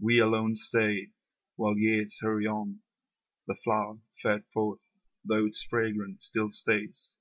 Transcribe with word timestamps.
We 0.00 0.18
alone 0.18 0.56
stay 0.56 1.10
While 1.54 1.78
years 1.78 2.18
hurry 2.20 2.44
on, 2.44 2.80
The 3.46 3.54
flower 3.54 4.00
fared 4.20 4.42
forth, 4.52 4.80
though 5.24 5.46
its 5.46 5.62
fragrance 5.62 6.24
still 6.24 6.50
stays. 6.50 7.18